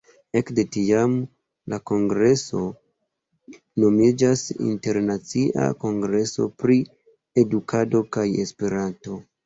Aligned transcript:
Ekde 0.39 0.63
tiam, 0.75 1.11
la 1.73 1.79
kongreso 1.91 2.63
nomiĝas 3.85 4.45
Internacia 4.73 5.71
Kongreso 5.87 6.51
pri 6.65 6.83
Edukado 7.47 8.07
kaj 8.19 8.31
Esperanto. 8.49 9.25